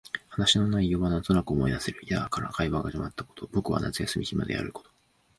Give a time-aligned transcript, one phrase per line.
[0.29, 2.01] 話の内容はなんとなく思い出せる。
[2.07, 4.89] やあ、から会話が始まったこと、僕は夏休み暇であること、